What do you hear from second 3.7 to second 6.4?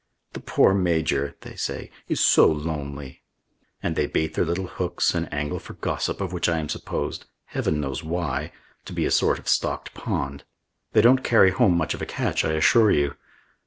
And they bait their little hooks and angle for gossip of